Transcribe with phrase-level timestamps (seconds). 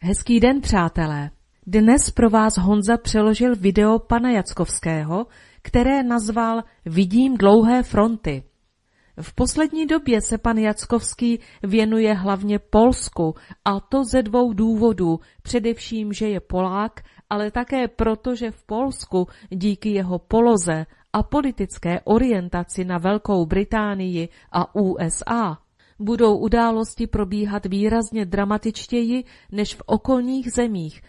[0.00, 1.30] Hezký den, přátelé.
[1.66, 5.26] Dnes pro vás Honza přeložil video pana Jackovského,
[5.62, 8.42] které nazval Vidím dlouhé fronty.
[9.20, 15.20] V poslední době se pan Jackovský věnuje hlavně Polsku, a to ze dvou důvodů.
[15.42, 17.00] Především, že je Polák,
[17.30, 24.28] ale také proto, že v Polsku díky jeho poloze a politické orientaci na Velkou Británii
[24.52, 25.58] a USA
[25.98, 31.02] budou události probíhat výrazně dramatičtěji než v okolních zemích.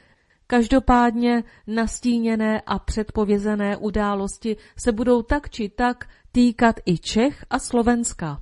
[0.48, 8.42] Každopádně nastíněné a předpovězené události se budou tak či tak týkat i Čech a Slovenska.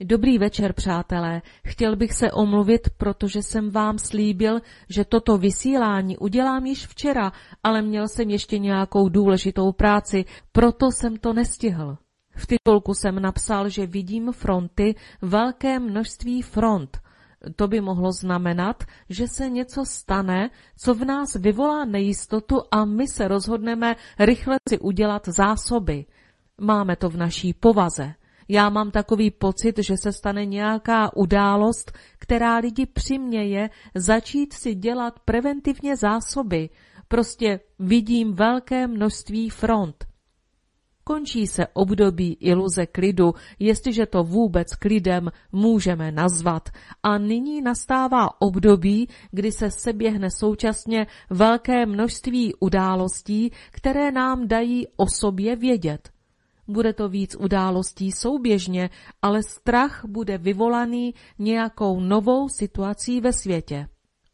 [0.00, 1.42] Dobrý večer, přátelé.
[1.64, 7.82] Chtěl bych se omluvit, protože jsem vám slíbil, že toto vysílání udělám již včera, ale
[7.82, 11.96] měl jsem ještě nějakou důležitou práci, proto jsem to nestihl.
[12.36, 16.98] V titulku jsem napsal, že vidím fronty, velké množství front.
[17.56, 23.08] To by mohlo znamenat, že se něco stane, co v nás vyvolá nejistotu a my
[23.08, 26.04] se rozhodneme rychle si udělat zásoby.
[26.60, 28.14] Máme to v naší povaze.
[28.48, 35.20] Já mám takový pocit, že se stane nějaká událost, která lidi přiměje začít si dělat
[35.24, 36.70] preventivně zásoby.
[37.08, 40.15] Prostě vidím velké množství front.
[41.08, 46.68] Končí se období iluze klidu, jestliže to vůbec klidem můžeme nazvat.
[47.02, 55.06] A nyní nastává období, kdy se seběhne současně velké množství událostí, které nám dají o
[55.06, 56.10] sobě vědět.
[56.68, 58.90] Bude to víc událostí souběžně,
[59.22, 63.88] ale strach bude vyvolaný nějakou novou situací ve světě.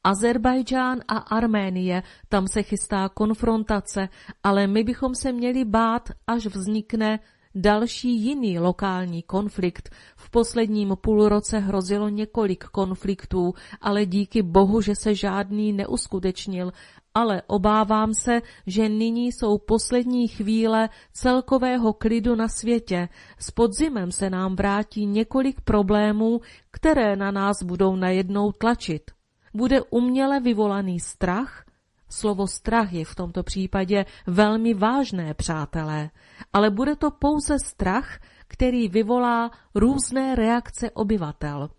[0.05, 4.09] Azerbajdžán a Arménie, tam se chystá konfrontace,
[4.43, 7.19] ale my bychom se měli bát, až vznikne
[7.55, 9.91] další jiný lokální konflikt.
[10.17, 16.73] V posledním půlroce hrozilo několik konfliktů, ale díky bohu, že se žádný neuskutečnil.
[17.15, 23.09] Ale obávám se, že nyní jsou poslední chvíle celkového klidu na světě.
[23.39, 26.41] S podzimem se nám vrátí několik problémů,
[26.71, 29.11] které na nás budou najednou tlačit
[29.55, 31.65] bude uměle vyvolaný strach,
[32.13, 36.11] Slovo strach je v tomto případě velmi vážné, přátelé,
[36.53, 41.71] ale bude to pouze strach, který vyvolá různé reakce obyvatel.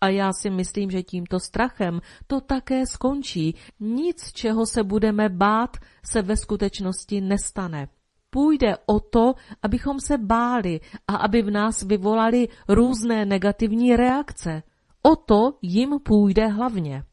[0.00, 3.54] A já si myslím, že tímto strachem to také skončí.
[3.80, 7.88] Nic, čeho se budeme bát, se ve skutečnosti nestane.
[8.30, 14.62] Půjde o to, abychom se báli a aby v nás vyvolali různé negativní reakce.
[15.02, 17.04] O to jim půjde hlavně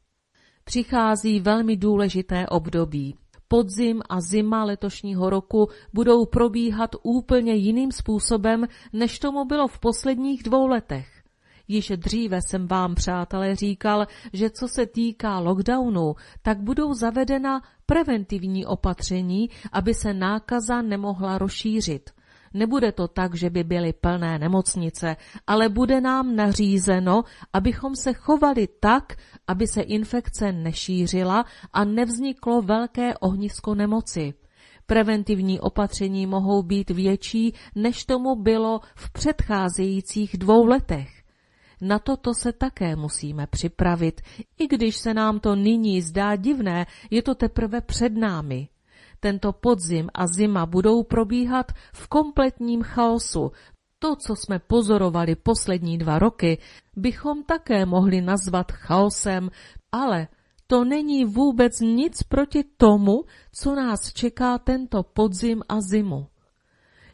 [0.63, 3.15] přichází velmi důležité období.
[3.47, 10.43] Podzim a zima letošního roku budou probíhat úplně jiným způsobem, než tomu bylo v posledních
[10.43, 11.23] dvou letech.
[11.67, 18.65] Již dříve jsem vám, přátelé, říkal, že co se týká lockdownu, tak budou zavedena preventivní
[18.65, 22.09] opatření, aby se nákaza nemohla rozšířit.
[22.53, 25.15] Nebude to tak, že by byly plné nemocnice,
[25.47, 29.13] ale bude nám nařízeno, abychom se chovali tak,
[29.47, 34.33] aby se infekce nešířila a nevzniklo velké ohnisko nemoci.
[34.85, 41.23] Preventivní opatření mohou být větší, než tomu bylo v předcházejících dvou letech.
[41.81, 44.21] Na toto se také musíme připravit,
[44.59, 48.67] i když se nám to nyní zdá divné, je to teprve před námi.
[49.23, 53.51] Tento podzim a zima budou probíhat v kompletním chaosu.
[53.99, 56.57] To, co jsme pozorovali poslední dva roky,
[56.95, 59.49] bychom také mohli nazvat chaosem,
[59.91, 60.27] ale
[60.67, 66.27] to není vůbec nic proti tomu, co nás čeká tento podzim a zimu.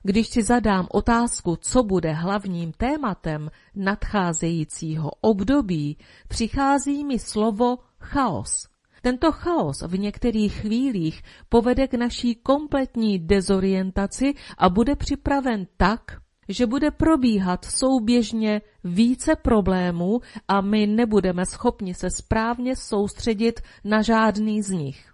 [0.03, 8.69] Když si zadám otázku, co bude hlavním tématem nadcházejícího období, přichází mi slovo chaos.
[9.02, 16.02] Tento chaos v některých chvílích povede k naší kompletní dezorientaci a bude připraven tak,
[16.50, 24.62] že bude probíhat souběžně více problémů a my nebudeme schopni se správně soustředit na žádný
[24.62, 25.10] z nich.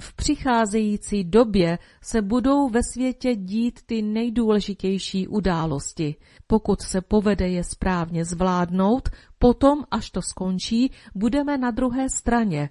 [0.00, 6.16] V přicházející době se budou ve světě dít ty nejdůležitější události.
[6.46, 9.08] Pokud se povede je správně zvládnout,
[9.38, 12.70] potom, až to skončí, budeme na druhé straně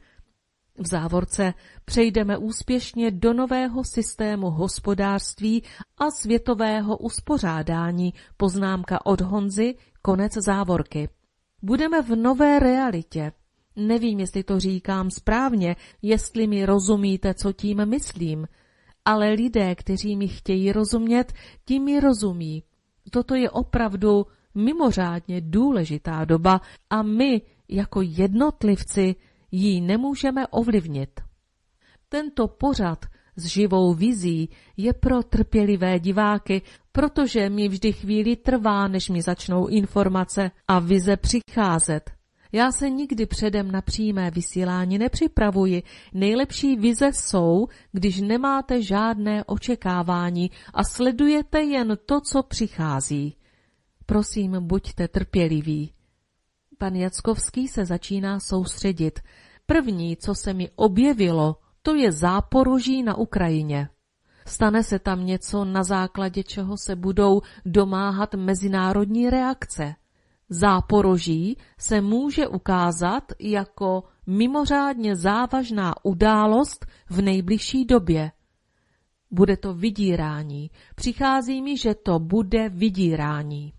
[0.79, 1.53] v závorce
[1.85, 5.63] přejdeme úspěšně do nového systému hospodářství
[5.97, 11.09] a světového uspořádání, poznámka od Honzy, konec závorky.
[11.61, 13.31] Budeme v nové realitě.
[13.75, 18.47] Nevím, jestli to říkám správně, jestli mi rozumíte, co tím myslím,
[19.05, 21.33] ale lidé, kteří mi chtějí rozumět,
[21.65, 22.63] tím mi rozumí.
[23.11, 24.25] Toto je opravdu
[24.55, 29.15] mimořádně důležitá doba a my, jako jednotlivci,
[29.51, 31.09] ji nemůžeme ovlivnit.
[32.09, 33.05] Tento pořad
[33.35, 36.61] s živou vizí je pro trpělivé diváky,
[36.91, 42.11] protože mi vždy chvíli trvá, než mi začnou informace a vize přicházet.
[42.51, 45.83] Já se nikdy předem na přímé vysílání nepřipravuji.
[46.13, 53.35] Nejlepší vize jsou, když nemáte žádné očekávání a sledujete jen to, co přichází.
[54.05, 55.93] Prosím, buďte trpěliví.
[56.81, 59.19] Pan Jackovský se začíná soustředit.
[59.65, 63.89] První, co se mi objevilo, to je záporoží na Ukrajině.
[64.45, 69.95] Stane se tam něco, na základě čeho se budou domáhat mezinárodní reakce.
[70.49, 78.31] Záporoží se může ukázat jako mimořádně závažná událost v nejbližší době.
[79.31, 80.71] Bude to vydírání.
[80.95, 83.73] Přichází mi, že to bude vydírání.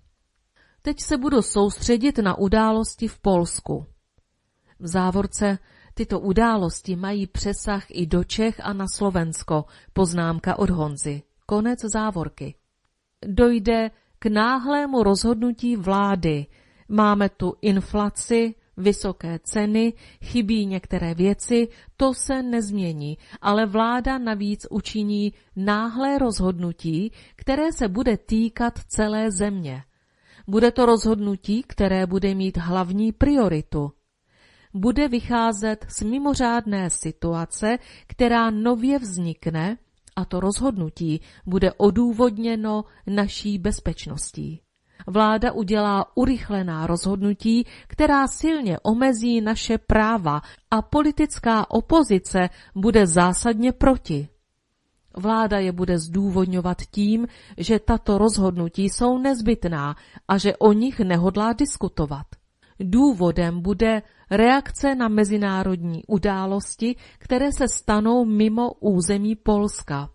[0.82, 3.86] Teď se budu soustředit na události v Polsku.
[4.78, 5.58] V závorce
[5.94, 11.22] tyto události mají přesah i do Čech a na Slovensko, poznámka od Honzy.
[11.46, 12.54] Konec závorky.
[13.26, 16.46] Dojde k náhlému rozhodnutí vlády.
[16.88, 19.92] Máme tu inflaci, vysoké ceny,
[20.24, 28.16] chybí některé věci, to se nezmění, ale vláda navíc učiní náhlé rozhodnutí, které se bude
[28.16, 29.84] týkat celé země.
[30.50, 33.92] Bude to rozhodnutí, které bude mít hlavní prioritu.
[34.74, 39.78] Bude vycházet z mimořádné situace, která nově vznikne,
[40.16, 44.60] a to rozhodnutí bude odůvodněno naší bezpečností.
[45.06, 54.28] Vláda udělá urychlená rozhodnutí, která silně omezí naše práva a politická opozice bude zásadně proti.
[55.16, 57.26] Vláda je bude zdůvodňovat tím,
[57.58, 59.96] že tato rozhodnutí jsou nezbytná
[60.28, 62.26] a že o nich nehodlá diskutovat.
[62.80, 70.10] Důvodem bude reakce na mezinárodní události, které se stanou mimo území Polska.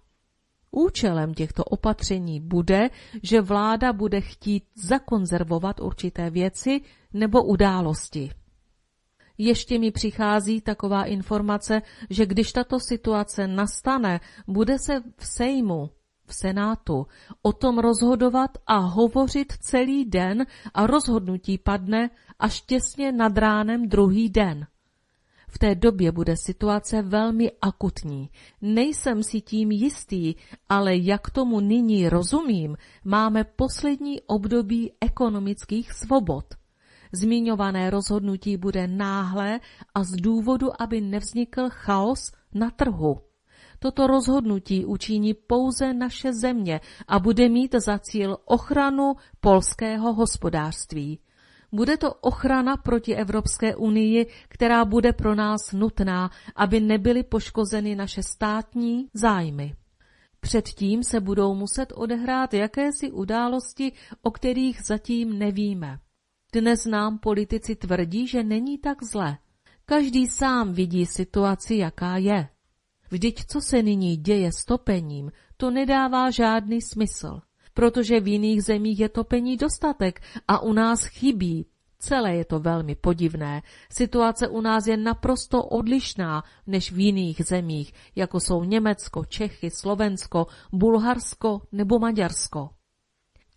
[0.71, 2.89] Účelem těchto opatření bude,
[3.24, 6.81] že vláda bude chtít zakonzervovat určité věci
[7.13, 8.31] nebo události.
[9.38, 15.90] Ještě mi přichází taková informace, že když tato situace nastane, bude se v Sejmu,
[16.26, 17.08] v Senátu,
[17.42, 22.10] o tom rozhodovat a hovořit celý den a rozhodnutí padne
[22.40, 24.68] až těsně nad ránem druhý den.
[25.48, 28.30] V té době bude situace velmi akutní.
[28.62, 30.36] Nejsem si tím jistý,
[30.70, 36.46] ale jak tomu nyní rozumím, máme poslední období ekonomických svobod–
[37.16, 39.60] Zmiňované rozhodnutí bude náhle
[39.96, 43.22] a z důvodu, aby nevznikl chaos na trhu.
[43.80, 51.20] Toto rozhodnutí učiní pouze naše země a bude mít za cíl ochranu polského hospodářství.
[51.72, 58.24] Bude to ochrana proti Evropské unii, která bude pro nás nutná, aby nebyly poškozeny naše
[58.24, 59.76] státní zájmy.
[60.40, 63.92] Předtím se budou muset odehrát jakési události,
[64.22, 66.00] o kterých zatím nevíme.
[66.56, 69.38] Dnes nám politici tvrdí, že není tak zle.
[69.86, 72.48] Každý sám vidí situaci, jaká je.
[73.12, 77.42] Vždyť co se nyní děje s topením, to nedává žádný smysl,
[77.74, 81.66] protože v jiných zemích je topení dostatek a u nás chybí.
[82.00, 83.62] Celé je to velmi podivné.
[83.92, 90.47] Situace u nás je naprosto odlišná než v jiných zemích, jako jsou Německo, Čechy, Slovensko,
[90.71, 92.75] Bulharsko nebo Maďarsko.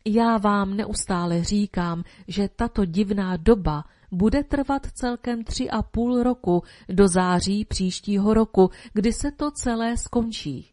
[0.04, 6.62] Já vám neustále říkám, že tato divná doba bude trvat celkem tři a půl roku
[6.88, 10.70] do září příštího roku, kdy se to celé skončí.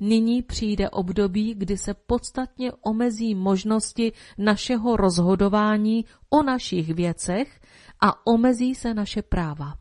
[0.00, 7.60] Nyní přijde období, kdy se podstatně omezí možnosti našeho rozhodování o našich věcech
[8.00, 9.74] a omezí se naše práva.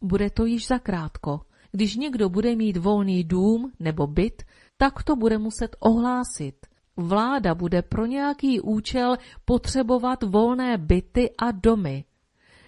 [0.00, 1.40] Bude to již zakrátko.
[1.72, 4.42] Když někdo bude mít volný dům nebo byt,
[4.76, 6.69] tak to bude muset ohlásit
[7.02, 12.04] vláda bude pro nějaký účel potřebovat volné byty a domy.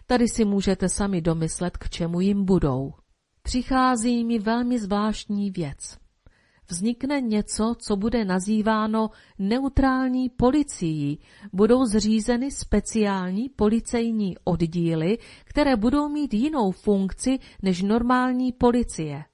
[0.06, 2.92] Tady si můžete sami domyslet, k čemu jim budou.
[3.42, 6.02] Přichází mi velmi zvláštní věc.
[6.70, 11.18] Vznikne něco, co bude nazýváno neutrální policií.
[11.52, 19.24] Budou zřízeny speciální policejní oddíly, které budou mít jinou funkci než normální policie.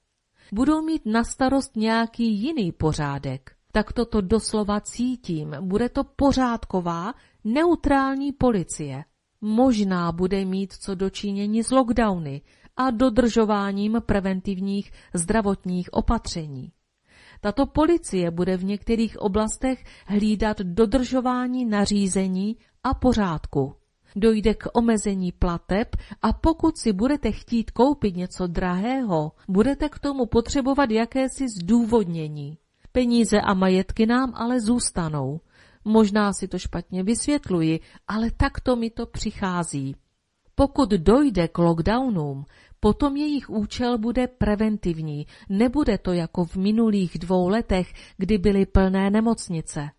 [0.53, 5.55] Budou mít na starost nějaký jiný pořádek tak toto doslova cítím.
[5.61, 9.03] Bude to pořádková, neutrální policie.
[9.41, 12.41] Možná bude mít co dočinění s lockdowny
[12.77, 16.71] a dodržováním preventivních zdravotních opatření.
[17.41, 23.75] Tato policie bude v některých oblastech hlídat dodržování nařízení a pořádku.
[24.15, 30.25] Dojde k omezení plateb a pokud si budete chtít koupit něco drahého, budete k tomu
[30.25, 32.57] potřebovat jakési zdůvodnění.
[32.91, 35.41] Peníze a majetky nám ale zůstanou.
[35.85, 39.95] Možná si to špatně vysvětluji, ale takto mi to přichází.
[40.55, 42.45] Pokud dojde k lockdownům,
[42.79, 49.09] potom jejich účel bude preventivní, nebude to jako v minulých dvou letech, kdy byly plné
[49.09, 49.89] nemocnice.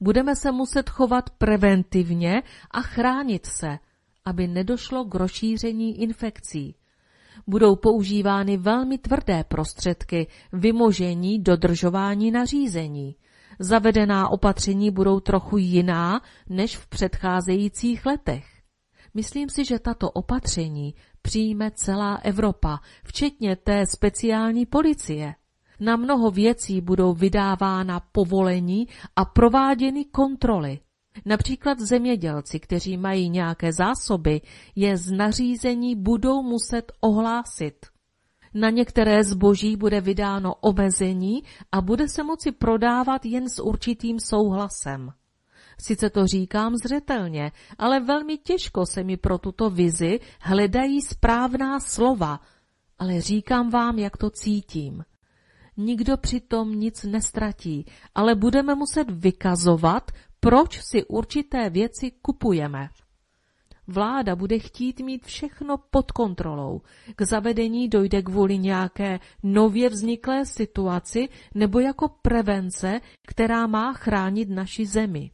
[0.00, 3.78] Budeme se muset chovat preventivně a chránit se,
[4.24, 6.74] aby nedošlo k rozšíření infekcí.
[7.46, 13.16] Budou používány velmi tvrdé prostředky vymožení dodržování nařízení.
[13.58, 18.46] Zavedená opatření budou trochu jiná než v předcházejících letech.
[19.14, 25.34] Myslím si, že tato opatření přijme celá Evropa, včetně té speciální policie.
[25.80, 30.78] Na mnoho věcí budou vydávána povolení a prováděny kontroly.
[31.24, 34.40] Například zemědělci, kteří mají nějaké zásoby,
[34.76, 37.86] je z nařízení budou muset ohlásit.
[38.54, 45.12] Na některé zboží bude vydáno omezení a bude se moci prodávat jen s určitým souhlasem.
[45.78, 52.40] Sice to říkám zřetelně, ale velmi těžko se mi pro tuto vizi hledají správná slova,
[52.98, 55.04] ale říkám vám, jak to cítím.
[55.76, 62.88] Nikdo přitom nic nestratí, ale budeme muset vykazovat, proč si určité věci kupujeme.
[63.86, 66.80] Vláda bude chtít mít všechno pod kontrolou.
[67.16, 74.86] K zavedení dojde kvůli nějaké nově vzniklé situaci nebo jako prevence, která má chránit naši
[74.86, 75.30] zemi.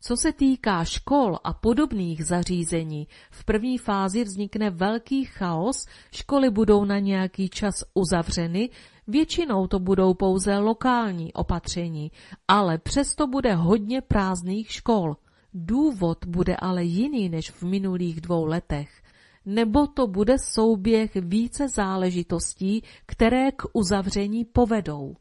[0.00, 6.84] Co se týká škol a podobných zařízení, v první fázi vznikne velký chaos, školy budou
[6.84, 8.70] na nějaký čas uzavřeny,
[9.06, 12.12] většinou to budou pouze lokální opatření,
[12.48, 15.16] ale přesto bude hodně prázdných škol.
[15.54, 19.02] Důvod bude ale jiný než v minulých dvou letech.
[19.46, 25.16] Nebo to bude souběh více záležitostí, které k uzavření povedou.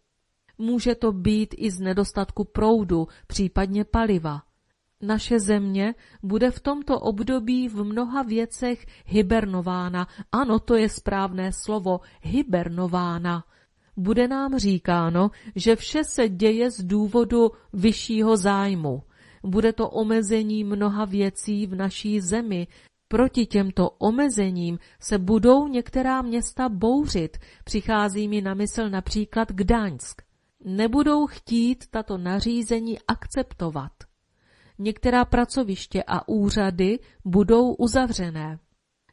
[0.57, 4.41] Může to být i z nedostatku proudu, případně paliva.
[5.01, 10.07] Naše země bude v tomto období v mnoha věcech hibernována.
[10.31, 13.43] Ano, to je správné slovo, hibernována.
[13.97, 19.03] Bude nám říkáno, že vše se děje z důvodu vyššího zájmu.
[19.43, 22.67] Bude to omezení mnoha věcí v naší zemi.
[23.07, 27.37] Proti těmto omezením se budou některá města bouřit.
[27.63, 30.21] Přichází mi na mysl například Gdaňsk.
[30.65, 33.91] Nebudou chtít tato nařízení akceptovat.
[34.79, 38.59] Některá pracoviště a úřady budou uzavřené.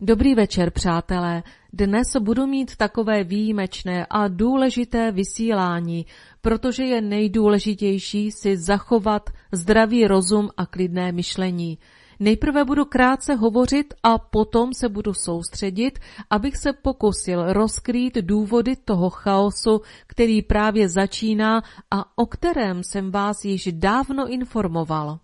[0.00, 1.42] Dobrý večer, přátelé.
[1.72, 6.06] Dnes budu mít takové výjimečné a důležité vysílání,
[6.40, 11.78] protože je nejdůležitější si zachovat zdravý rozum a klidné myšlení.
[12.20, 15.98] Nejprve budu krátce hovořit a potom se budu soustředit,
[16.30, 23.44] abych se pokusil rozkrýt důvody toho chaosu, který právě začíná a o kterém jsem vás
[23.44, 25.18] již dávno informoval.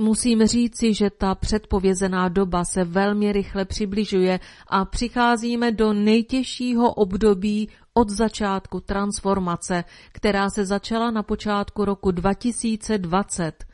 [0.00, 7.68] Musím říci, že ta předpovězená doba se velmi rychle přibližuje a přicházíme do nejtěžšího období
[7.94, 13.64] od začátku transformace, která se začala na počátku roku 2020.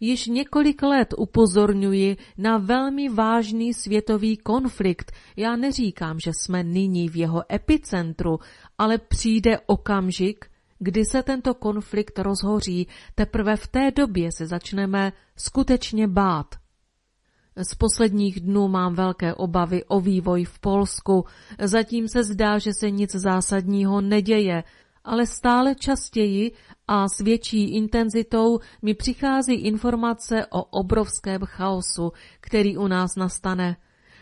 [0.00, 5.12] Již několik let upozorňuji na velmi vážný světový konflikt.
[5.36, 8.38] Já neříkám, že jsme nyní v jeho epicentru,
[8.78, 10.51] ale přijde okamžik,
[10.82, 16.54] kdy se tento konflikt rozhoří, teprve v té době se začneme skutečně bát.
[17.56, 21.24] Z posledních dnů mám velké obavy o vývoj v Polsku.
[21.62, 24.64] Zatím se zdá, že se nic zásadního neděje,
[25.04, 26.52] ale stále častěji
[26.88, 33.76] a s větší intenzitou mi přichází informace o obrovském chaosu, který u nás nastane.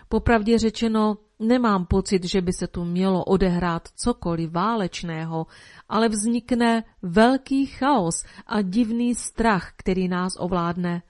[0.08, 5.46] Popravdě řečeno, nemám pocit, že by se tu mělo odehrát cokoliv válečného,
[5.88, 11.02] ale vznikne velký chaos a divný strach, který nás ovládne.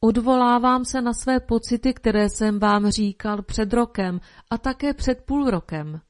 [0.00, 4.20] Odvolávám se na své pocity, které jsem vám říkal před rokem
[4.50, 6.00] a také před půl rokem.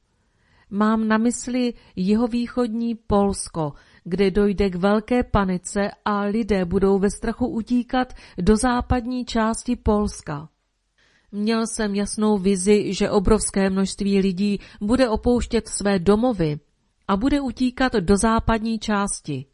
[0.69, 7.47] Mám na mysli jihovýchodní Polsko, kde dojde k velké panice a lidé budou ve strachu
[7.47, 10.49] utíkat do západní části Polska.
[11.35, 16.59] Měl jsem jasnou vizi, že obrovské množství lidí bude opouštět své domovy
[17.07, 19.45] a bude utíkat do západní části.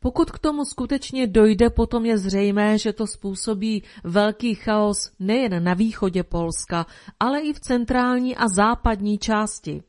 [0.00, 5.74] Pokud k tomu skutečně dojde, potom je zřejmé, že to způsobí velký chaos nejen na
[5.74, 6.86] východě Polska,
[7.20, 9.82] ale i v centrální a západní části.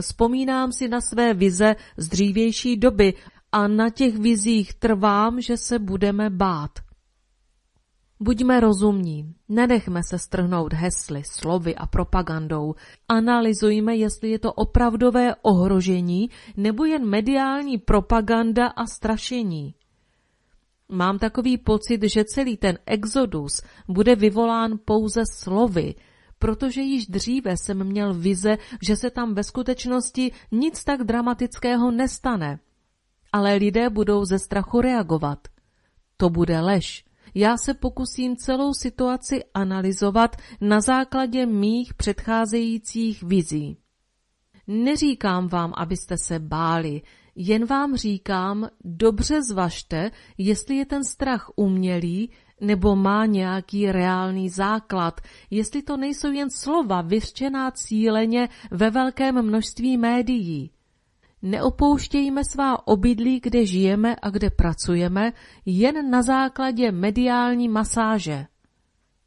[0.00, 3.14] Vzpomínám si na své vize z dřívější doby
[3.52, 6.83] a na těch vizích trvám, že se budeme bát.
[8.24, 12.74] Buďme rozumní, nenechme se strhnout hesly, slovy a propagandou.
[13.08, 19.74] Analyzujme, jestli je to opravdové ohrožení nebo jen mediální propaganda a strašení.
[20.88, 25.94] Mám takový pocit, že celý ten exodus bude vyvolán pouze slovy,
[26.38, 32.58] protože již dříve jsem měl vize, že se tam ve skutečnosti nic tak dramatického nestane.
[33.32, 35.38] Ale lidé budou ze strachu reagovat.
[36.16, 37.04] To bude lež.
[37.34, 43.76] Já se pokusím celou situaci analyzovat na základě mých předcházejících vizí.
[44.66, 47.02] Neříkám vám, abyste se báli,
[47.36, 55.20] jen vám říkám, dobře zvažte, jestli je ten strach umělý nebo má nějaký reálný základ,
[55.50, 60.73] jestli to nejsou jen slova vyřčená cíleně ve velkém množství médií.
[61.44, 65.32] Neopouštějme svá obydlí, kde žijeme a kde pracujeme,
[65.66, 68.46] jen na základě mediální masáže.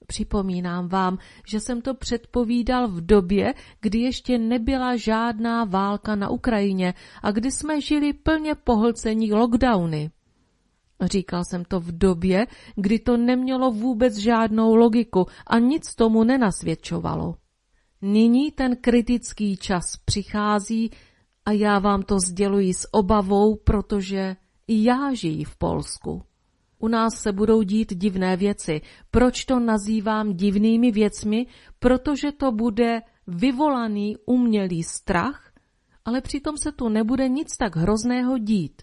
[0.08, 6.94] Připomínám vám, že jsem to předpovídal v době, kdy ještě nebyla žádná válka na Ukrajině
[7.24, 10.12] a kdy jsme žili plně pohlcení lockdowny.
[11.02, 17.36] Říkal jsem to v době, kdy to nemělo vůbec žádnou logiku a nic tomu nenasvědčovalo.
[18.02, 20.92] Nyní ten kritický čas přichází
[21.48, 24.36] a já vám to sděluji s obavou, protože
[24.68, 26.24] i já žiji v Polsku.
[26.80, 28.82] U nás se budou dít divné věci.
[29.12, 31.48] Proč to nazývám divnými věcmi?
[31.80, 35.52] Protože to bude vyvolaný umělý strach,
[36.06, 38.82] ale přitom se tu nebude nic tak hrozného dít.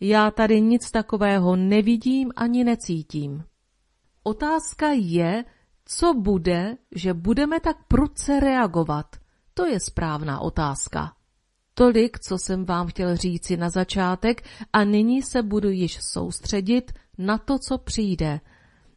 [0.00, 3.44] Já tady nic takového nevidím ani necítím.
[4.22, 5.44] Otázka je,
[5.84, 9.06] co bude, že budeme tak prudce reagovat.
[9.54, 11.15] To je správná otázka.
[11.78, 17.38] Tolik, co jsem vám chtěl říci na začátek a nyní se budu již soustředit na
[17.38, 18.40] to, co přijde.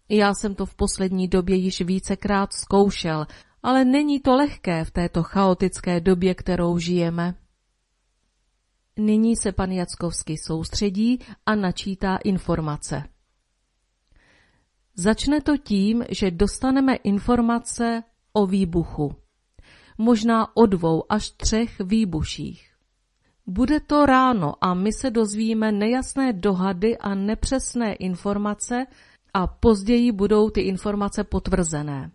[0.10, 3.28] Já jsem to v poslední době již vícekrát zkoušel,
[3.64, 7.36] ale není to lehké v této chaotické době, kterou žijeme.
[8.98, 13.04] Nyní se pan Jackovský soustředí a načítá informace.
[14.96, 19.16] Začne to tím, že dostaneme informace o výbuchu.
[19.98, 22.69] Možná o dvou až třech výbuších.
[23.50, 28.86] Bude to ráno a my se dozvíme nejasné dohady a nepřesné informace
[29.34, 32.12] a později budou ty informace potvrzené.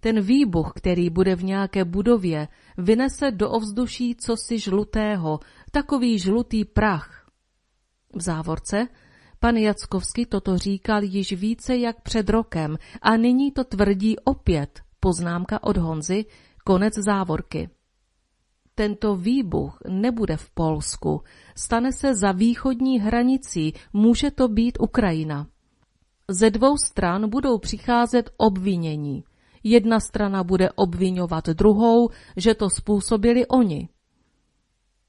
[0.00, 7.30] Ten výbuch, který bude v nějaké budově, vynese do ovzduší cosi žlutého, takový žlutý prach.
[8.14, 8.88] V závorce
[9.40, 15.62] pan Jackovský toto říkal již více jak před rokem a nyní to tvrdí opět, poznámka
[15.62, 16.24] od Honzy,
[16.64, 17.68] konec závorky.
[18.78, 21.22] Tento výbuch nebude v Polsku,
[21.56, 25.46] stane se za východní hranicí, může to být Ukrajina.
[26.30, 29.24] Ze dvou stran budou přicházet obvinění.
[29.64, 33.88] Jedna strana bude obvinovat druhou, že to způsobili oni.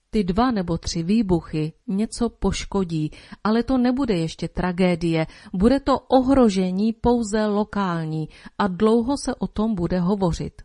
[0.09, 3.11] Ty dva nebo tři výbuchy něco poškodí,
[3.43, 9.75] ale to nebude ještě tragédie, bude to ohrožení pouze lokální a dlouho se o tom
[9.75, 10.61] bude hovořit.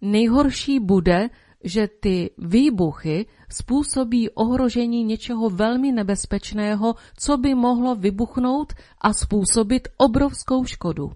[0.00, 1.28] Nejhorší bude,
[1.64, 10.64] že ty výbuchy způsobí ohrožení něčeho velmi nebezpečného, co by mohlo vybuchnout a způsobit obrovskou
[10.64, 11.12] škodu.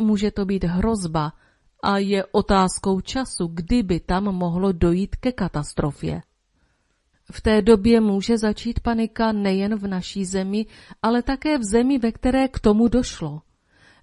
[0.00, 1.32] Může to být hrozba
[1.82, 6.22] a je otázkou času, kdyby tam mohlo dojít ke katastrofě.
[7.32, 10.66] V té době může začít panika nejen v naší zemi,
[11.02, 13.42] ale také v zemi, ve které k tomu došlo.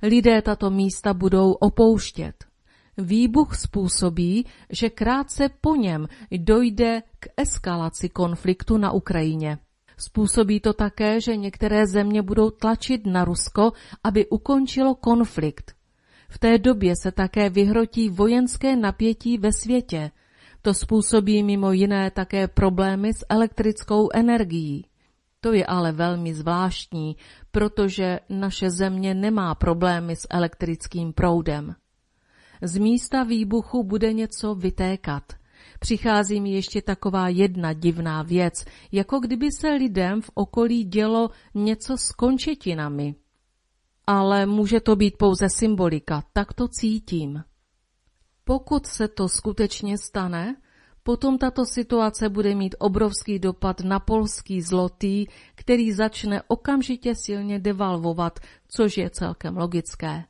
[0.02, 2.46] Lidé tato místa budou opouštět.
[2.98, 9.58] Výbuch způsobí, že krátce po něm dojde k eskalaci konfliktu na Ukrajině.
[9.98, 13.72] Způsobí to také, že některé země budou tlačit na Rusko,
[14.04, 15.76] aby ukončilo konflikt.
[16.30, 20.12] V té době se také vyhrotí vojenské napětí ve světě.
[20.62, 24.86] To způsobí mimo jiné také problémy s elektrickou energií.
[25.42, 27.16] To je ale velmi zvláštní,
[27.52, 31.76] protože naše země nemá problémy s elektrickým proudem.
[32.62, 35.24] Z místa výbuchu bude něco vytékat.
[35.80, 41.98] Přichází mi ještě taková jedna divná věc, jako kdyby se lidem v okolí dělo něco
[41.98, 43.16] s končetinami.
[44.08, 47.44] Ale může to být pouze symbolika, tak to cítím.
[48.44, 50.56] Pokud se to skutečně stane,
[51.04, 58.40] potom tato situace bude mít obrovský dopad na polský zlotý, který začne okamžitě silně devalvovat,
[58.68, 60.24] což je celkem logické.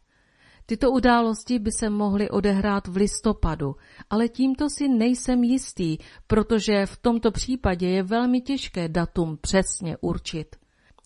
[0.65, 3.75] Tyto události by se mohly odehrát v listopadu,
[4.09, 5.97] ale tímto si nejsem jistý,
[6.27, 10.55] protože v tomto případě je velmi těžké datum přesně určit.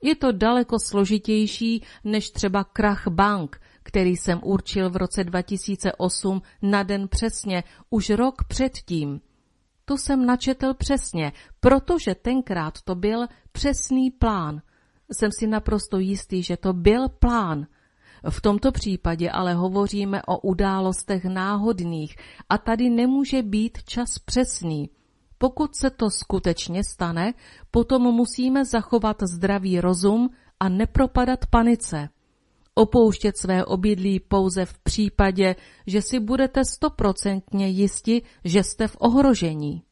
[0.04, 6.84] Je to daleko složitější než třeba krach bank, který jsem určil v roce 2008 na
[6.84, 9.22] den přesně, už rok předtím.
[9.86, 14.62] To jsem načetl přesně, protože tenkrát to byl přesný plán.
[15.12, 17.68] Jsem si naprosto jistý, že to byl plán–
[18.30, 22.16] v tomto případě ale hovoříme o událostech náhodných
[22.50, 24.90] a tady nemůže být čas přesný.
[25.38, 27.34] Pokud se to skutečně stane,
[27.72, 30.30] potom musíme zachovat zdravý rozum
[30.60, 32.10] a nepropadat panice.
[32.76, 35.56] Opouštět své obydlí pouze v případě,
[35.88, 39.84] že si budete stoprocentně jisti, že jste v ohrožení.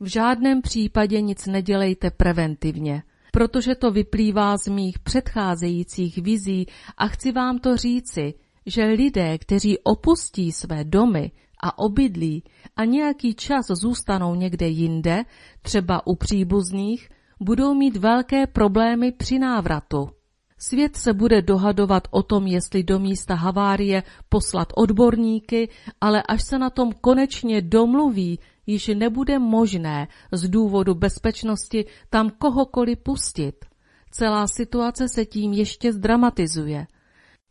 [0.00, 7.32] V žádném případě nic nedělejte preventivně protože to vyplývá z mých předcházejících vizí a chci
[7.32, 8.34] vám to říci,
[8.66, 12.44] že lidé, kteří opustí své domy a obydlí
[12.76, 15.24] a nějaký čas zůstanou někde jinde,
[15.62, 17.08] třeba u příbuzných,
[17.40, 20.10] budou mít velké problémy při návratu.
[20.58, 25.68] Svět se bude dohadovat o tom, jestli do místa havárie poslat odborníky,
[26.00, 28.38] ale až se na tom konečně domluví,
[28.68, 33.64] již nebude možné z důvodu bezpečnosti tam kohokoliv pustit.
[34.10, 36.86] Celá situace se tím ještě zdramatizuje.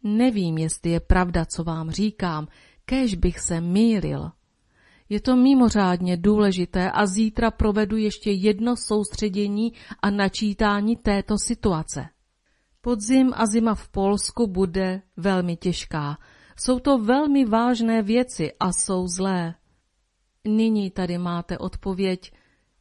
[0.04, 2.48] Nevím, jestli je pravda, co vám říkám,
[2.86, 4.32] kež bych se mýlil.
[5.10, 12.06] Je to mimořádně důležité a zítra provedu ještě jedno soustředění a načítání této situace.
[12.82, 16.18] Podzim a zima v Polsku bude velmi těžká.
[16.60, 19.56] Jsou to velmi vážné věci a jsou zlé.
[20.48, 22.32] Nyní tady máte odpověď,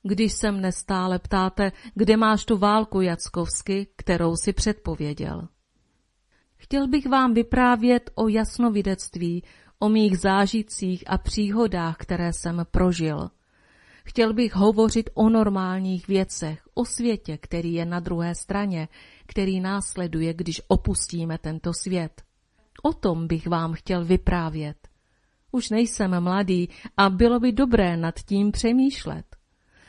[0.03, 5.49] když se mne stále ptáte, kde máš tu válku Jackovsky, kterou si předpověděl.
[6.57, 9.43] Chtěl bych vám vyprávět o jasnovidectví,
[9.79, 13.31] o mých zážitcích a příhodách, které jsem prožil.
[14.05, 18.89] Chtěl bych hovořit o normálních věcech, o světě, který je na druhé straně,
[19.27, 22.23] který následuje, když opustíme tento svět.
[22.83, 24.89] O tom bych vám chtěl vyprávět.
[25.57, 29.25] Už nejsem mladý a bylo by dobré nad tím přemýšlet.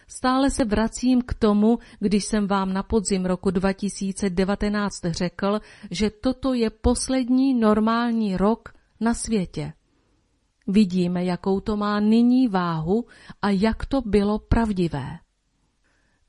[0.08, 5.60] Stále se vracím k tomu, když jsem vám na podzim roku 2019 řekl,
[5.92, 9.74] že toto je poslední normální rok na světě.
[10.68, 13.06] Vidíme, jakou to má nyní váhu
[13.42, 15.20] a jak to bylo pravdivé.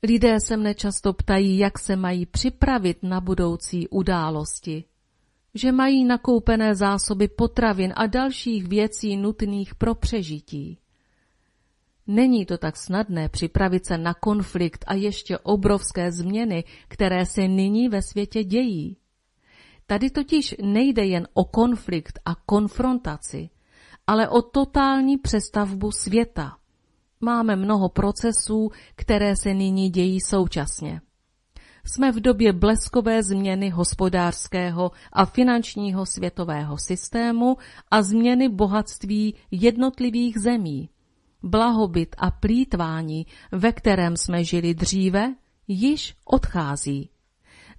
[0.03, 4.88] Lidé se mne často ptají, jak se mají připravit na budoucí události
[5.55, 10.77] že mají nakoupené zásoby potravin a dalších věcí nutných pro přežití.
[12.07, 17.89] Není to tak snadné připravit se na konflikt a ještě obrovské změny, které se nyní
[17.89, 18.97] ve světě dějí.
[19.87, 23.49] Tady totiž nejde jen o konflikt a konfrontaci,
[24.07, 26.57] ale o totální přestavbu světa.
[27.21, 31.01] Máme mnoho procesů, které se nyní dějí současně.
[31.85, 37.57] Jsme v době bleskové změny hospodářského a finančního světového systému
[37.91, 40.89] a změny bohatství jednotlivých zemí.
[41.43, 45.35] Blahobyt a plítvání, ve kterém jsme žili dříve,
[45.67, 47.09] již odchází.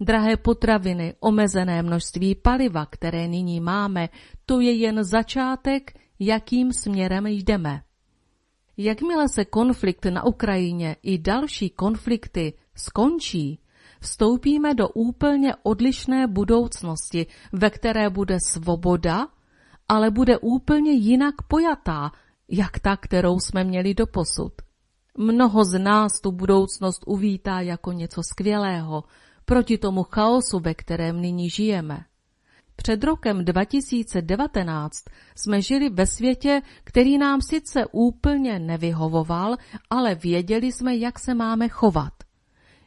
[0.00, 4.08] Drahé potraviny, omezené množství paliva, které nyní máme,
[4.46, 7.82] to je jen začátek, jakým směrem jdeme.
[8.76, 13.60] Jakmile se konflikt na Ukrajině i další konflikty skončí,
[14.00, 19.28] vstoupíme do úplně odlišné budoucnosti, ve které bude svoboda,
[19.88, 22.10] ale bude úplně jinak pojatá,
[22.48, 24.52] jak ta, kterou jsme měli doposud.
[25.18, 29.04] Mnoho z nás tu budoucnost uvítá jako něco skvělého,
[29.44, 32.04] proti tomu chaosu, ve kterém nyní žijeme.
[32.76, 35.04] Před rokem 2019
[35.36, 39.56] jsme žili ve světě, který nám sice úplně nevyhovoval,
[39.90, 42.12] ale věděli jsme, jak se máme chovat.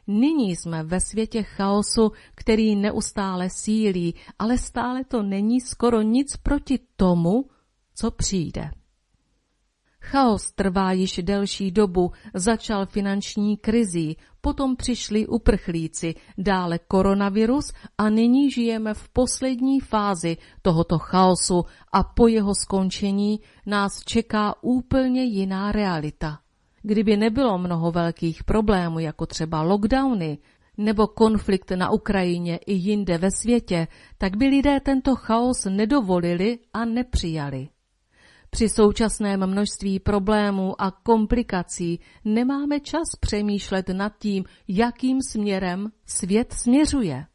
[0.06, 6.78] Nyní jsme ve světě chaosu, který neustále sílí, ale stále to není skoro nic proti
[6.96, 7.44] tomu,
[7.94, 8.70] co přijde.
[10.00, 18.50] Chaos trvá již delší dobu, začal finanční krizí, potom přišli uprchlíci, dále koronavirus a nyní
[18.50, 26.43] žijeme v poslední fázi tohoto chaosu a po jeho skončení nás čeká úplně jiná realita.
[26.86, 30.38] Kdyby nebylo mnoho velkých problémů, jako třeba lockdowny,
[30.76, 36.84] nebo konflikt na Ukrajině i jinde ve světě, tak by lidé tento chaos nedovolili a
[36.84, 37.68] nepřijali.
[38.50, 47.26] Při současném množství problémů a komplikací nemáme čas přemýšlet nad tím, jakým směrem svět směřuje.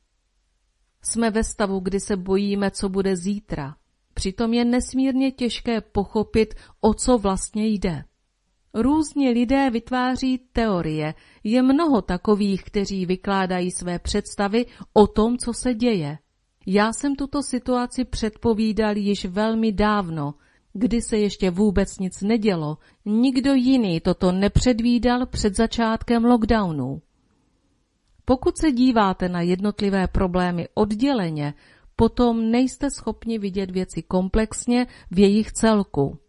[1.03, 3.75] Jsme ve stavu, kdy se bojíme, co bude zítra.
[4.13, 8.03] Přitom je nesmírně těžké pochopit, o co vlastně jde.
[8.73, 11.13] Různí lidé vytváří teorie.
[11.43, 16.17] Je mnoho takových, kteří vykládají své představy o tom, co se děje.
[16.67, 20.33] Já jsem tuto situaci předpovídal již velmi dávno–
[20.73, 27.01] kdy se ještě vůbec nic nedělo, nikdo jiný toto nepředvídal před začátkem lockdownu.
[28.25, 31.53] Pokud se díváte na jednotlivé problémy odděleně,
[31.95, 36.19] potom nejste schopni vidět věci komplexně v jejich celku.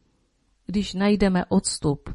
[0.67, 2.11] Když najdeme odstup,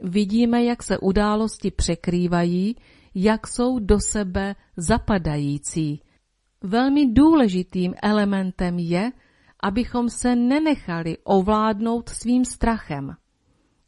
[0.00, 2.76] vidíme, jak se události překrývají,
[3.14, 6.02] jak jsou do sebe zapadající.
[6.62, 9.12] Velmi důležitým elementem je,
[9.62, 13.16] abychom se nenechali ovládnout svým strachem.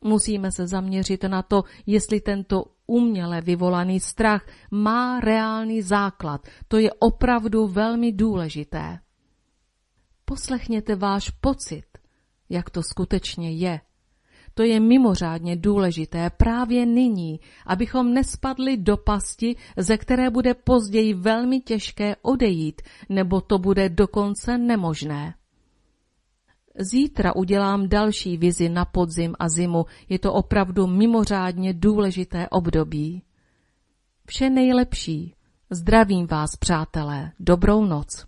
[0.01, 6.49] Musíme se zaměřit na to, jestli tento uměle vyvolaný strach má reálný základ.
[6.69, 8.99] To je opravdu velmi důležité.
[10.25, 11.85] Poslechněte váš pocit,
[12.49, 13.81] jak to skutečně je.
[14.59, 21.61] To je mimořádně důležité právě nyní, abychom nespadli do pasti, ze které bude později velmi
[21.61, 25.35] těžké odejít, nebo to bude dokonce nemožné.
[26.79, 29.87] Zítra udělám další vizi na podzim a zimu.
[30.09, 33.23] Je to opravdu mimořádně důležité období.
[34.27, 35.35] Vše nejlepší.
[35.71, 37.33] Zdravím vás, přátelé.
[37.41, 38.27] Dobrou noc.